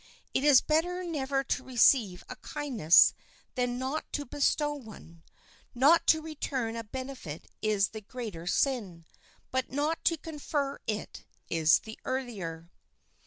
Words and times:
It 0.33 0.43
is 0.43 0.61
better 0.61 1.03
never 1.03 1.43
to 1.43 1.63
receive 1.63 2.23
a 2.27 2.35
kindness 2.37 3.13
than 3.53 3.77
not 3.77 4.11
to 4.13 4.25
bestow 4.25 4.73
one. 4.73 5.21
Not 5.75 6.07
to 6.07 6.23
return 6.23 6.75
a 6.75 6.83
benefit 6.83 7.45
is 7.61 7.89
the 7.89 8.01
greater 8.01 8.47
sin, 8.47 9.05
but 9.51 9.69
not 9.71 10.03
to 10.05 10.17
confer 10.17 10.79
it 10.87 11.25
is 11.51 11.81
the 11.81 11.99
earlier. 12.03 12.71